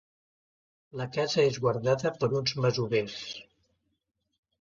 La 1.01 1.05
casa 1.17 1.43
és 1.49 1.59
guardada 1.65 2.13
per 2.23 2.29
uns 2.39 2.55
masovers. 2.65 3.19